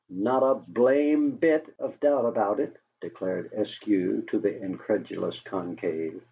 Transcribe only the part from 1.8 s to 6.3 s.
doubt about it," declared Eskew to the incredulous conclave.